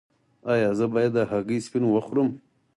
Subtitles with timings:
[0.53, 2.29] ایا زه باید د هګۍ سپین وخورم؟